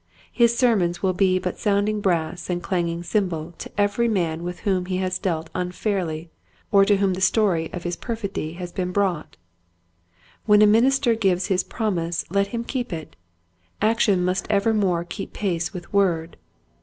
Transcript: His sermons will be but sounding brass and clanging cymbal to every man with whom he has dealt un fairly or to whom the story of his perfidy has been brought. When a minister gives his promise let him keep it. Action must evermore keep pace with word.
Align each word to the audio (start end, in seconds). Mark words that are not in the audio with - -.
His 0.31 0.57
sermons 0.57 1.03
will 1.03 1.13
be 1.13 1.37
but 1.37 1.59
sounding 1.59 2.01
brass 2.01 2.49
and 2.49 2.63
clanging 2.63 3.03
cymbal 3.03 3.53
to 3.59 3.69
every 3.79 4.07
man 4.07 4.41
with 4.41 4.61
whom 4.61 4.87
he 4.87 4.97
has 4.97 5.19
dealt 5.19 5.51
un 5.53 5.71
fairly 5.71 6.31
or 6.71 6.85
to 6.85 6.97
whom 6.97 7.13
the 7.13 7.21
story 7.21 7.71
of 7.71 7.83
his 7.83 7.95
perfidy 7.95 8.53
has 8.53 8.71
been 8.71 8.91
brought. 8.91 9.37
When 10.47 10.63
a 10.63 10.65
minister 10.65 11.13
gives 11.13 11.45
his 11.53 11.63
promise 11.63 12.25
let 12.31 12.47
him 12.47 12.63
keep 12.63 12.91
it. 12.91 13.15
Action 13.79 14.25
must 14.25 14.47
evermore 14.49 15.03
keep 15.03 15.33
pace 15.33 15.71
with 15.71 15.93
word. 15.93 16.35